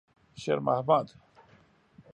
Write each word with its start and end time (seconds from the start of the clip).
شېرمحمد. 0.41 1.07